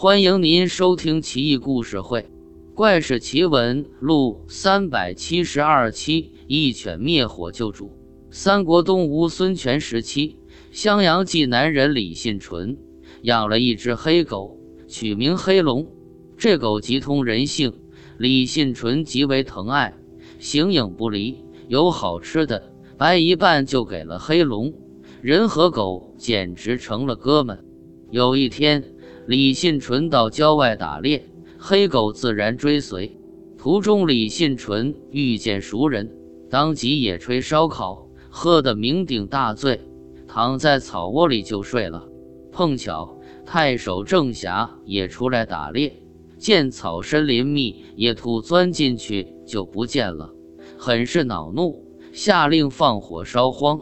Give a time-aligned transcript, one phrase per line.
[0.00, 2.20] 欢迎您收听《奇异故事会·
[2.72, 7.90] 怪事奇闻录》三百七十二期：一犬灭火救主。
[8.30, 10.36] 三国东吴孙权时期，
[10.70, 12.78] 襄阳济南人李信纯
[13.22, 14.56] 养了一只黑狗，
[14.86, 15.88] 取名黑龙。
[16.36, 17.72] 这狗极通人性，
[18.18, 19.98] 李信纯极为疼爱，
[20.38, 21.44] 形影不离。
[21.66, 24.72] 有好吃的，白一半就给了黑龙。
[25.22, 27.64] 人和狗简直成了哥们。
[28.12, 28.94] 有一天。
[29.28, 31.28] 李信纯到郊外打猎，
[31.58, 33.14] 黑狗自然追随。
[33.58, 36.10] 途中，李信纯遇见熟人，
[36.48, 39.82] 当即野炊烧烤，喝得酩酊大醉，
[40.26, 42.08] 躺在草窝里就睡了。
[42.50, 45.92] 碰巧太守郑侠也出来打猎，
[46.38, 50.32] 见草深林密，野兔钻进去就不见了，
[50.78, 53.78] 很是恼怒，下令放火烧荒。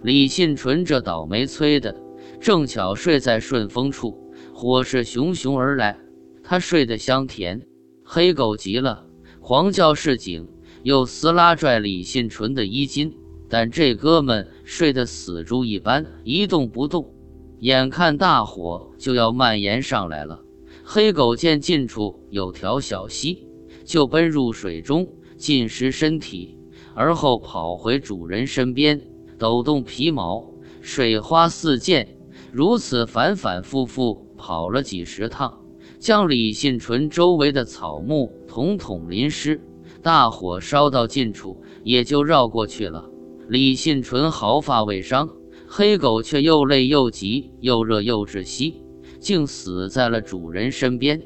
[0.00, 1.94] 李信纯这倒霉催的，
[2.40, 4.22] 正巧睡在顺风处。
[4.58, 5.98] 火势熊熊而来，
[6.42, 7.66] 他睡得香甜。
[8.02, 9.04] 黑狗急了，
[9.38, 10.48] 狂叫示警，
[10.82, 13.12] 又撕拉拽李信纯的衣襟，
[13.50, 17.14] 但这哥们睡得死猪一般，一动不动。
[17.58, 20.40] 眼看大火就要蔓延上来了，
[20.82, 23.46] 黑狗见近处有条小溪，
[23.84, 26.56] 就奔入水中浸湿身体，
[26.94, 29.02] 而后跑回主人身边，
[29.36, 32.08] 抖动皮毛，水花四溅，
[32.52, 34.25] 如此反反复复。
[34.46, 35.58] 跑了几十趟，
[35.98, 39.60] 将李信纯周围的草木统统淋湿。
[40.02, 43.10] 大火烧到近处，也就绕过去了。
[43.48, 45.28] 李信纯毫发未伤，
[45.66, 48.84] 黑狗却又累又急，又热又窒息，
[49.18, 51.20] 竟死在了主人身边。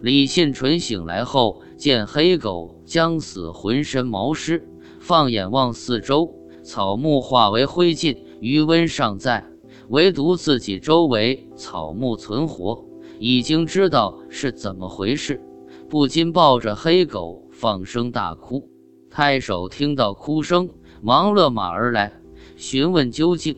[0.00, 4.64] 李信纯醒来后，见黑狗将死，浑身毛湿，
[5.00, 6.32] 放眼望四周，
[6.62, 9.44] 草木化为灰烬，余温尚在。
[9.90, 12.84] 唯独自己周围草木存活，
[13.18, 15.42] 已经知道是怎么回事，
[15.88, 18.70] 不禁抱着黑狗放声大哭。
[19.10, 20.70] 太守听到哭声，
[21.02, 22.12] 忙勒马而来，
[22.56, 23.56] 询问究竟。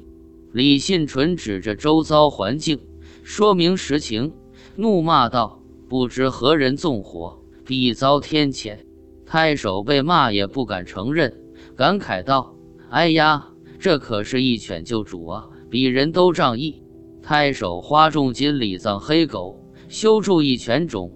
[0.53, 2.81] 李信纯指着周遭环境，
[3.23, 4.33] 说明实情，
[4.75, 8.79] 怒骂道：“不知何人纵火，必遭天谴。”
[9.27, 11.39] 太守被骂也不敢承认，
[11.77, 12.55] 感慨道
[12.89, 16.83] ：“哎呀，这可是一犬救主啊！”比人都仗义，
[17.23, 21.11] 太守花重金礼葬黑狗，修筑一泉冢，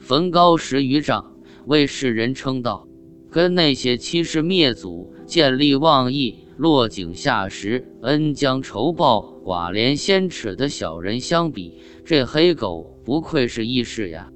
[0.00, 1.34] 坟高十余丈，
[1.64, 2.86] 为世人称道。
[3.30, 14.30] 跟那些欺师灭祖、见利忘义、落井下石、恩将仇报、寡廉鲜耻的小人相比，这黑狗不愧是义士呀。